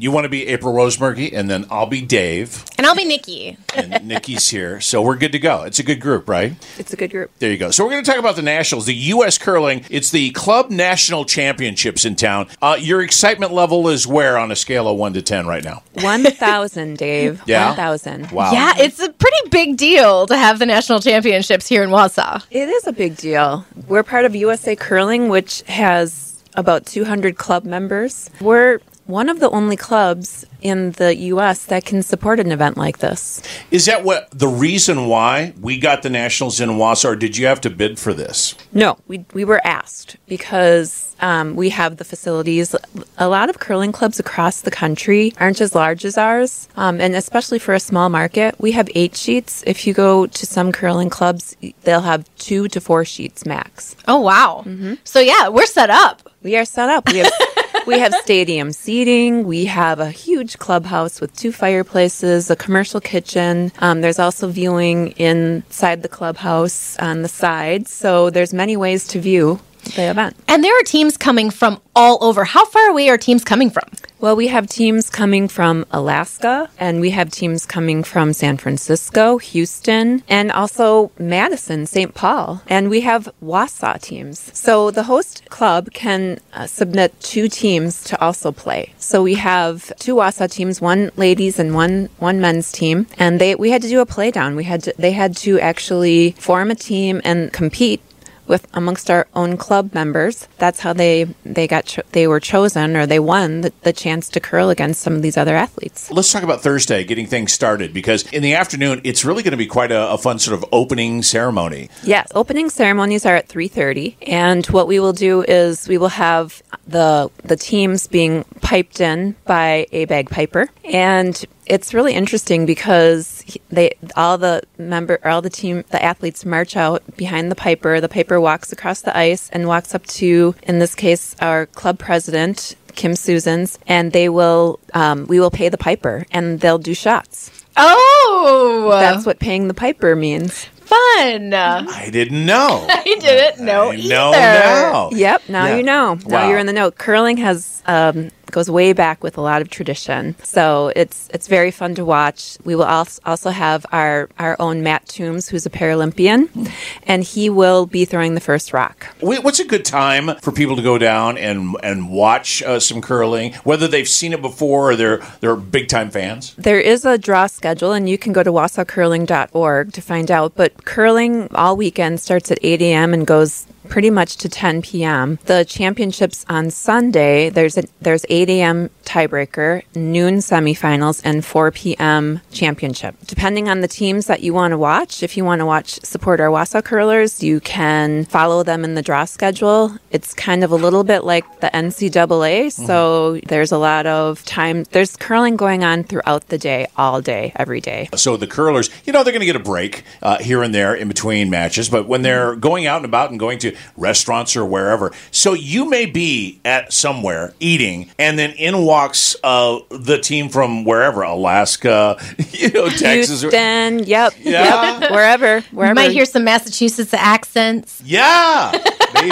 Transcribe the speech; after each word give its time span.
you 0.00 0.10
want 0.10 0.24
to 0.24 0.30
be 0.30 0.46
April 0.48 0.72
Rosemurgy, 0.72 1.30
and 1.32 1.50
then 1.50 1.66
I'll 1.70 1.86
be 1.86 2.00
Dave, 2.00 2.64
And 2.78 2.86
I'll 2.86 2.96
be 2.96 3.04
Nikki. 3.04 3.58
and 3.74 4.08
Nikki's 4.08 4.48
here, 4.48 4.80
so 4.80 5.02
we're 5.02 5.16
good 5.16 5.32
to 5.32 5.38
go. 5.38 5.62
It's 5.64 5.78
a 5.78 5.82
good 5.82 6.00
group, 6.00 6.26
right? 6.26 6.54
It's 6.78 6.92
a 6.94 6.96
good 6.96 7.10
group. 7.10 7.30
There 7.38 7.50
you 7.50 7.58
go. 7.58 7.70
So 7.70 7.84
we're 7.84 7.90
going 7.90 8.02
to 8.02 8.10
talk 8.10 8.18
about 8.18 8.36
the 8.36 8.42
nationals, 8.42 8.86
the 8.86 8.94
U.S. 8.94 9.36
curling. 9.36 9.84
It's 9.90 10.10
the 10.10 10.30
club 10.30 10.70
national 10.70 11.26
championships 11.26 12.06
in 12.06 12.16
town. 12.16 12.48
Uh, 12.62 12.78
your 12.80 13.02
excitement 13.02 13.52
level 13.52 13.88
is 13.88 14.06
where 14.06 14.38
on 14.38 14.50
a 14.50 14.56
scale 14.56 14.88
of 14.88 14.96
one 14.96 15.12
to 15.12 15.22
ten 15.22 15.46
right 15.46 15.62
now? 15.62 15.82
1,000, 16.00 16.96
Dave. 16.96 17.42
Yeah? 17.46 17.66
1,000. 17.68 18.30
Wow. 18.30 18.52
Yeah, 18.52 18.72
it's 18.78 19.00
a 19.00 19.12
pretty 19.12 19.48
big 19.50 19.76
deal 19.76 20.26
to 20.28 20.36
have 20.36 20.58
the 20.58 20.66
national 20.66 21.00
championships 21.00 21.66
here 21.68 21.82
in 21.82 21.90
Wausau. 21.90 22.42
It 22.50 22.70
is 22.70 22.86
a 22.86 22.92
big 22.92 23.16
deal. 23.16 23.66
We're 23.86 24.02
part 24.02 24.24
of 24.24 24.34
USA 24.34 24.74
Curling, 24.74 25.28
which 25.28 25.60
has 25.62 26.42
about 26.54 26.86
200 26.86 27.36
club 27.36 27.64
members. 27.64 28.30
We're 28.40 28.80
one 29.06 29.28
of 29.28 29.40
the 29.40 29.50
only 29.50 29.76
clubs 29.76 30.44
in 30.62 30.92
the 30.92 31.16
U.S. 31.16 31.64
that 31.66 31.84
can 31.84 32.02
support 32.02 32.38
an 32.38 32.52
event 32.52 32.76
like 32.76 32.98
this. 32.98 33.42
Is 33.70 33.86
that 33.86 34.04
what 34.04 34.30
the 34.30 34.48
reason 34.48 35.06
why 35.06 35.54
we 35.60 35.78
got 35.78 36.02
the 36.02 36.10
nationals 36.10 36.60
in 36.60 36.70
Wausau? 36.70 37.10
Or 37.10 37.16
did 37.16 37.36
you 37.36 37.46
have 37.46 37.60
to 37.62 37.70
bid 37.70 37.98
for 37.98 38.12
this? 38.12 38.54
No, 38.72 38.98
we, 39.08 39.24
we 39.32 39.44
were 39.44 39.60
asked 39.66 40.16
because 40.26 41.16
um, 41.20 41.56
we 41.56 41.70
have 41.70 41.96
the 41.96 42.04
facilities. 42.04 42.74
A 43.18 43.28
lot 43.28 43.50
of 43.50 43.58
curling 43.58 43.92
clubs 43.92 44.20
across 44.20 44.60
the 44.60 44.70
country 44.70 45.32
aren't 45.38 45.60
as 45.60 45.74
large 45.74 46.04
as 46.04 46.16
ours, 46.16 46.68
um, 46.76 47.00
and 47.00 47.14
especially 47.14 47.58
for 47.58 47.74
a 47.74 47.80
small 47.80 48.08
market, 48.08 48.54
we 48.58 48.72
have 48.72 48.88
eight 48.94 49.16
sheets. 49.16 49.64
If 49.66 49.86
you 49.86 49.94
go 49.94 50.26
to 50.26 50.46
some 50.46 50.72
curling 50.72 51.10
clubs, 51.10 51.56
they'll 51.82 52.00
have 52.00 52.28
two 52.36 52.68
to 52.68 52.80
four 52.80 53.04
sheets 53.04 53.44
max. 53.46 53.96
Oh, 54.06 54.20
wow. 54.20 54.64
So, 55.04 55.20
yeah, 55.20 55.48
we're 55.48 55.66
set 55.66 55.90
up. 55.90 56.28
We 56.42 56.56
are 56.56 56.64
set 56.64 56.88
up. 56.88 57.10
We 57.10 57.18
have 57.18 57.32
we 57.86 57.98
have 57.98 58.14
stadium 58.14 58.72
seating. 58.72 59.44
We 59.44 59.64
have 59.66 60.00
a 60.00 60.10
huge 60.10 60.58
clubhouse 60.58 61.20
with 61.20 61.34
two 61.36 61.52
fireplaces, 61.52 62.50
a 62.50 62.56
commercial 62.56 63.00
kitchen. 63.00 63.72
Um, 63.78 64.00
there's 64.00 64.18
also 64.18 64.48
viewing 64.48 65.08
inside 65.12 66.02
the 66.02 66.08
clubhouse 66.08 66.96
on 66.98 67.22
the 67.22 67.28
side. 67.28 67.88
So 67.88 68.30
there's 68.30 68.52
many 68.52 68.76
ways 68.76 69.06
to 69.08 69.20
view 69.20 69.60
the 69.80 70.10
event. 70.10 70.36
And 70.48 70.62
there 70.62 70.78
are 70.78 70.84
teams 70.84 71.16
coming 71.16 71.50
from 71.50 71.80
all 71.94 72.18
over. 72.22 72.44
How 72.44 72.64
far 72.66 72.88
away 72.88 73.08
are 73.08 73.18
teams 73.18 73.44
coming 73.44 73.70
from? 73.70 73.88
Well, 74.20 74.36
we 74.36 74.48
have 74.48 74.66
teams 74.66 75.08
coming 75.08 75.48
from 75.48 75.86
Alaska, 75.90 76.68
and 76.78 77.00
we 77.00 77.08
have 77.10 77.30
teams 77.30 77.64
coming 77.64 78.04
from 78.04 78.34
San 78.34 78.58
Francisco, 78.58 79.38
Houston, 79.38 80.22
and 80.28 80.52
also 80.52 81.10
Madison, 81.18 81.86
St. 81.86 82.14
Paul. 82.14 82.62
And 82.68 82.90
we 82.90 83.00
have 83.00 83.30
Wausau 83.42 83.98
teams. 84.00 84.50
So 84.52 84.90
the 84.90 85.04
host 85.04 85.48
club 85.48 85.92
can 85.94 86.38
uh, 86.52 86.66
submit 86.66 87.18
two 87.20 87.48
teams 87.48 88.04
to 88.04 88.20
also 88.20 88.52
play. 88.52 88.92
So 88.98 89.22
we 89.22 89.36
have 89.36 89.90
two 89.98 90.16
Wausau 90.16 90.50
teams, 90.50 90.82
one 90.82 91.10
ladies 91.16 91.58
and 91.58 91.74
one 91.74 92.10
one 92.18 92.42
men's 92.42 92.70
team, 92.72 93.06
and 93.18 93.40
they 93.40 93.54
we 93.54 93.70
had 93.70 93.80
to 93.82 93.88
do 93.88 94.00
a 94.00 94.06
play 94.06 94.30
down. 94.30 94.54
We 94.54 94.64
had 94.64 94.82
to, 94.82 94.94
they 94.98 95.12
had 95.12 95.34
to 95.38 95.58
actually 95.60 96.32
form 96.32 96.70
a 96.70 96.74
team 96.74 97.22
and 97.24 97.50
compete 97.52 98.02
with 98.50 98.66
amongst 98.74 99.10
our 99.10 99.26
own 99.34 99.56
club 99.56 99.94
members. 99.94 100.46
That's 100.58 100.80
how 100.80 100.92
they 100.92 101.24
they 101.44 101.66
got 101.66 101.86
cho- 101.86 102.02
they 102.12 102.26
were 102.26 102.40
chosen 102.40 102.96
or 102.96 103.06
they 103.06 103.18
won 103.18 103.62
the, 103.62 103.72
the 103.82 103.94
chance 103.94 104.28
to 104.30 104.40
curl 104.40 104.68
against 104.68 105.00
some 105.00 105.14
of 105.14 105.22
these 105.22 105.38
other 105.38 105.56
athletes. 105.56 106.10
Let's 106.10 106.30
talk 106.30 106.42
about 106.42 106.60
Thursday, 106.60 107.04
getting 107.04 107.26
things 107.26 107.52
started, 107.52 107.94
because 107.94 108.30
in 108.32 108.42
the 108.42 108.54
afternoon, 108.54 109.00
it's 109.04 109.24
really 109.24 109.42
going 109.42 109.52
to 109.52 109.56
be 109.56 109.66
quite 109.66 109.92
a, 109.92 110.10
a 110.10 110.18
fun 110.18 110.38
sort 110.38 110.58
of 110.58 110.64
opening 110.72 111.22
ceremony. 111.22 111.88
Yes, 112.02 112.28
opening 112.34 112.68
ceremonies 112.68 113.24
are 113.24 113.36
at 113.36 113.48
3:30 113.48 114.16
and 114.26 114.66
what 114.66 114.86
we 114.86 115.00
will 115.00 115.12
do 115.14 115.42
is 115.42 115.88
we 115.88 115.96
will 115.96 116.08
have 116.08 116.62
the 116.86 117.30
the 117.44 117.56
teams 117.56 118.08
being 118.08 118.44
piped 118.70 119.00
in 119.00 119.34
by 119.46 119.84
a 119.90 120.04
bagpiper 120.04 120.68
and 120.84 121.44
it's 121.66 121.92
really 121.92 122.14
interesting 122.14 122.66
because 122.66 123.44
they 123.68 123.90
all 124.14 124.38
the 124.38 124.62
member 124.78 125.18
all 125.24 125.42
the 125.42 125.50
team 125.50 125.82
the 125.90 126.00
athletes 126.10 126.44
march 126.44 126.76
out 126.76 127.02
behind 127.16 127.50
the 127.50 127.56
piper 127.56 128.00
the 128.00 128.08
piper 128.08 128.40
walks 128.40 128.70
across 128.72 129.00
the 129.02 129.16
ice 129.16 129.50
and 129.52 129.66
walks 129.66 129.92
up 129.92 130.06
to 130.06 130.54
in 130.62 130.78
this 130.78 130.94
case 130.94 131.34
our 131.40 131.66
club 131.66 131.98
president 131.98 132.76
Kim 132.94 133.14
Susans 133.16 133.76
and 133.88 134.12
they 134.12 134.28
will 134.28 134.78
um, 134.94 135.26
we 135.26 135.40
will 135.40 135.50
pay 135.50 135.68
the 135.68 135.78
piper 135.78 136.24
and 136.30 136.60
they'll 136.60 136.78
do 136.90 136.94
shots 136.94 137.50
Oh, 137.76 138.88
that's 139.00 139.26
what 139.26 139.38
paying 139.40 139.66
the 139.68 139.74
piper 139.74 140.14
means 140.14 140.66
fun. 140.90 141.54
I 141.54 142.08
didn't 142.10 142.44
know. 142.46 142.84
I 142.90 143.02
didn't 143.04 143.64
know 143.64 143.90
I 143.90 143.94
either. 143.94 144.08
know 144.08 144.30
now. 144.32 145.10
Yep. 145.12 145.42
Now 145.48 145.66
Yeah. 145.66 145.76
you 145.76 145.82
know. 145.84 146.14
Now 146.14 146.20
Wow. 146.26 146.48
you're 146.48 146.58
in 146.58 146.66
the 146.66 146.72
know. 146.72 146.90
Curling 146.90 147.36
has 147.36 147.80
um, 147.86 148.30
goes 148.50 148.70
way 148.70 148.92
back 148.92 149.22
with 149.22 149.38
a 149.38 149.40
lot 149.40 149.62
of 149.62 149.70
tradition, 149.70 150.34
so 150.42 150.92
it's 150.96 151.28
it's 151.32 151.48
very 151.48 151.70
fun 151.70 151.94
to 151.94 152.04
watch. 152.04 152.58
We 152.64 152.74
will 152.74 152.84
als- 152.84 153.20
also 153.24 153.50
have 153.50 153.86
our 153.92 154.28
our 154.38 154.56
own 154.58 154.82
Matt 154.82 155.08
Thums, 155.08 155.48
who's 155.48 155.66
a 155.66 155.70
Paralympian, 155.70 156.70
and 157.04 157.22
he 157.24 157.48
will 157.50 157.86
be 157.86 158.04
throwing 158.04 158.34
the 158.34 158.40
first 158.40 158.72
rock. 158.72 159.06
What's 159.20 159.60
a 159.60 159.64
good 159.64 159.84
time 159.84 160.36
for 160.40 160.52
people 160.52 160.76
to 160.76 160.82
go 160.82 160.98
down 160.98 161.38
and 161.38 161.76
and 161.82 162.10
watch 162.10 162.62
uh, 162.62 162.80
some 162.80 163.00
curling, 163.00 163.54
whether 163.64 163.88
they've 163.88 164.08
seen 164.08 164.32
it 164.32 164.42
before 164.42 164.90
or 164.92 164.96
they're 164.96 165.20
they're 165.40 165.56
big 165.56 165.88
time 165.88 166.10
fans? 166.10 166.54
There 166.56 166.80
is 166.80 167.04
a 167.04 167.18
draw 167.18 167.46
schedule, 167.46 167.92
and 167.92 168.08
you 168.08 168.18
can 168.18 168.32
go 168.32 168.42
to 168.42 168.52
wausaucurling.org 168.52 169.92
to 169.92 170.00
find 170.00 170.30
out. 170.30 170.54
But 170.54 170.84
curling 170.84 171.48
all 171.54 171.76
weekend 171.76 172.20
starts 172.20 172.50
at 172.50 172.58
8 172.62 172.82
a.m. 172.82 173.14
and 173.14 173.26
goes 173.26 173.66
pretty 173.90 174.08
much 174.08 174.36
to 174.36 174.48
10 174.48 174.82
p.m. 174.82 175.38
The 175.44 175.64
championships 175.64 176.46
on 176.48 176.70
Sunday, 176.70 177.50
there's 177.50 177.76
a, 177.76 177.82
there's 178.00 178.24
8 178.30 178.48
a.m. 178.48 178.88
tiebreaker, 179.04 179.82
noon 179.94 180.36
semifinals, 180.36 181.20
and 181.24 181.44
4 181.44 181.72
p.m. 181.72 182.40
championship. 182.52 183.16
Depending 183.26 183.68
on 183.68 183.80
the 183.80 183.88
teams 183.88 184.26
that 184.26 184.42
you 184.42 184.54
want 184.54 184.70
to 184.72 184.78
watch, 184.78 185.22
if 185.22 185.36
you 185.36 185.44
want 185.44 185.58
to 185.58 185.66
watch 185.66 186.00
support 186.02 186.40
our 186.40 186.48
Wausau 186.48 186.82
curlers, 186.82 187.42
you 187.42 187.60
can 187.60 188.24
follow 188.26 188.62
them 188.62 188.84
in 188.84 188.94
the 188.94 189.02
draw 189.02 189.24
schedule. 189.24 189.96
It's 190.12 190.32
kind 190.32 190.62
of 190.62 190.70
a 190.70 190.76
little 190.76 191.04
bit 191.04 191.24
like 191.24 191.60
the 191.60 191.68
NCAA, 191.68 192.72
so 192.72 193.38
there's 193.48 193.72
a 193.72 193.78
lot 193.78 194.06
of 194.06 194.44
time. 194.44 194.84
There's 194.92 195.16
curling 195.16 195.56
going 195.56 195.82
on 195.82 196.04
throughout 196.04 196.46
the 196.48 196.58
day, 196.58 196.86
all 196.96 197.20
day, 197.20 197.52
every 197.56 197.80
day. 197.80 198.08
So 198.14 198.36
the 198.36 198.46
curlers, 198.46 198.88
you 199.04 199.12
know, 199.12 199.24
they're 199.24 199.32
going 199.32 199.40
to 199.40 199.46
get 199.46 199.56
a 199.56 199.58
break 199.58 200.04
uh, 200.22 200.38
here 200.38 200.62
and 200.62 200.72
there 200.72 200.94
in 200.94 201.08
between 201.08 201.50
matches, 201.50 201.88
but 201.88 202.06
when 202.06 202.22
they're 202.22 202.54
going 202.54 202.86
out 202.86 202.98
and 202.98 203.04
about 203.04 203.30
and 203.30 203.38
going 203.40 203.58
to 203.60 203.74
restaurants 203.96 204.56
or 204.56 204.64
wherever, 204.64 205.12
so 205.30 205.52
you 205.52 205.88
may 205.88 206.06
be 206.06 206.60
at 206.64 206.92
somewhere 206.92 207.52
eating, 207.60 208.10
and 208.18 208.38
then 208.38 208.50
in 208.52 208.84
walks 208.84 209.36
uh, 209.44 209.78
the 209.90 210.18
team 210.18 210.48
from 210.48 210.84
wherever, 210.84 211.22
Alaska, 211.22 212.16
you 212.50 212.70
know, 212.70 212.88
Texas. 212.88 213.42
or- 213.44 213.50
Houston, 213.50 214.00
yep, 214.00 214.32
Yeah. 214.40 214.98
yep, 215.00 215.10
wherever, 215.10 215.58
You 215.58 215.64
wherever. 215.72 215.94
might 215.94 216.10
hear 216.12 216.24
some 216.24 216.44
Massachusetts 216.44 217.14
accents. 217.14 218.02
Yeah, 218.04 218.72
maybe. 219.14 219.28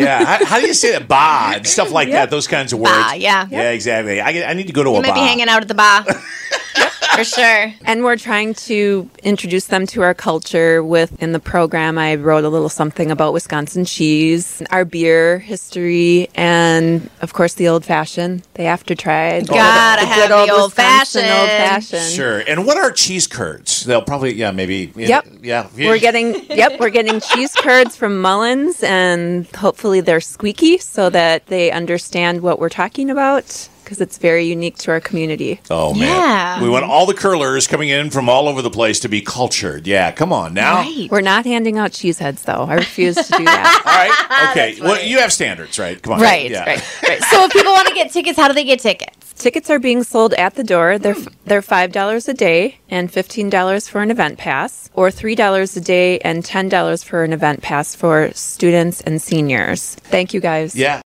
yeah. 0.00 0.24
How, 0.24 0.44
how 0.44 0.60
do 0.60 0.66
you 0.66 0.74
say 0.74 0.92
that? 0.92 1.08
Ba 1.08 1.56
and 1.56 1.66
stuff 1.66 1.90
like 1.92 2.10
that. 2.10 2.30
Those 2.30 2.46
kinds 2.48 2.72
of 2.72 2.78
words. 2.80 2.92
Ba, 2.92 3.16
yeah. 3.16 3.46
Yeah, 3.50 3.70
exactly. 3.70 4.20
I, 4.20 4.32
get- 4.32 4.48
I 4.48 4.52
need 4.54 4.66
to 4.66 4.72
go 4.72 4.82
to 4.82 4.90
You 4.90 4.96
a 4.96 5.02
might 5.02 5.14
be 5.14 5.20
hanging 5.20 5.48
out 5.48 5.62
at 5.62 5.68
the 5.68 5.74
bar. 5.74 6.04
For 7.16 7.24
sure. 7.24 7.72
And 7.84 8.04
we're 8.04 8.16
trying 8.16 8.54
to 8.54 9.08
introduce 9.22 9.66
them 9.66 9.86
to 9.88 10.02
our 10.02 10.14
culture 10.14 10.82
with 10.84 11.22
in 11.22 11.32
the 11.32 11.38
program 11.40 11.98
I 11.98 12.14
wrote 12.16 12.44
a 12.44 12.48
little 12.48 12.68
something 12.68 13.10
about 13.10 13.32
Wisconsin 13.32 13.84
cheese, 13.84 14.62
our 14.70 14.84
beer 14.84 15.38
history, 15.38 16.28
and 16.34 17.08
of 17.22 17.32
course 17.32 17.54
the 17.54 17.68
old 17.68 17.84
fashioned. 17.84 18.42
They 18.54 18.64
have 18.64 18.84
to 18.84 18.94
try 18.94 19.28
it. 19.28 19.46
Gotta 19.48 20.02
The 20.02 20.06
have 20.06 20.28
good 20.28 20.48
the 20.48 20.52
old 20.52 20.62
Wisconsin 20.70 21.22
fashioned. 21.22 21.40
old 21.40 21.48
fashioned. 21.48 22.12
Sure. 22.12 22.38
And 22.40 22.66
what 22.66 22.76
are 22.76 22.90
cheese 22.92 23.26
curds? 23.26 23.84
They'll 23.84 24.02
probably, 24.02 24.34
yeah, 24.34 24.50
maybe. 24.50 24.92
Yep. 24.94 25.26
Yeah. 25.42 25.68
We're 25.76 25.98
getting 25.98 26.44
yep, 26.50 26.78
we're 26.80 26.90
getting 26.90 27.20
cheese 27.20 27.52
curds 27.54 27.96
from 27.96 28.20
Mullins 28.20 28.82
and 28.82 29.46
hopefully 29.56 30.00
they're 30.00 30.20
squeaky 30.20 30.78
so 30.78 31.08
that 31.10 31.46
they 31.46 31.70
understand 31.70 32.42
what 32.42 32.58
we're 32.58 32.68
talking 32.68 33.10
about 33.10 33.68
because 33.86 34.00
it's 34.00 34.18
very 34.18 34.44
unique 34.44 34.76
to 34.78 34.90
our 34.90 35.00
community. 35.00 35.60
Oh 35.70 35.94
man, 35.94 36.08
Yeah. 36.08 36.60
we 36.60 36.68
want 36.68 36.84
all 36.84 37.06
the 37.06 37.14
curlers 37.14 37.68
coming 37.68 37.88
in 37.88 38.10
from 38.10 38.28
all 38.28 38.48
over 38.48 38.60
the 38.60 38.70
place 38.70 38.98
to 39.00 39.08
be 39.08 39.20
cultured. 39.20 39.86
Yeah, 39.86 40.10
come 40.10 40.32
on 40.32 40.54
now. 40.54 40.78
Right. 40.78 41.08
We're 41.08 41.20
not 41.20 41.44
handing 41.46 41.78
out 41.78 41.92
cheese 41.92 42.18
heads 42.18 42.42
though. 42.42 42.66
I 42.68 42.74
refuse 42.74 43.14
to 43.14 43.32
do 43.38 43.44
that. 43.44 43.82
All 43.86 43.92
right, 43.94 44.50
okay. 44.50 44.80
well, 44.82 45.00
you 45.02 45.18
have 45.20 45.32
standards, 45.32 45.78
right? 45.78 46.02
Come 46.02 46.14
on, 46.14 46.20
Right, 46.20 46.50
Yeah. 46.50 46.64
right, 46.64 46.84
right. 47.08 47.22
So 47.22 47.44
if 47.44 47.52
people 47.52 47.72
want 47.72 47.86
to 47.86 47.94
get 47.94 48.10
tickets, 48.12 48.36
how 48.36 48.48
do 48.48 48.54
they 48.54 48.64
get 48.64 48.80
tickets? 48.80 49.32
Tickets 49.34 49.70
are 49.70 49.78
being 49.78 50.02
sold 50.02 50.34
at 50.34 50.54
the 50.56 50.64
door. 50.64 50.98
They're 50.98 51.14
hmm. 51.14 51.28
they're 51.44 51.62
five 51.62 51.92
dollars 51.92 52.26
a 52.28 52.34
day 52.34 52.78
and 52.90 53.12
fifteen 53.12 53.48
dollars 53.50 53.86
for 53.88 54.02
an 54.02 54.10
event 54.10 54.38
pass, 54.38 54.90
or 54.94 55.10
three 55.12 55.36
dollars 55.36 55.76
a 55.76 55.80
day 55.80 56.18
and 56.20 56.44
ten 56.44 56.68
dollars 56.68 57.04
for 57.04 57.22
an 57.22 57.32
event 57.32 57.62
pass 57.62 57.94
for 57.94 58.30
students 58.32 59.00
and 59.02 59.22
seniors. 59.22 59.94
Thank 59.96 60.34
you 60.34 60.40
guys. 60.40 60.74
Yeah. 60.74 61.02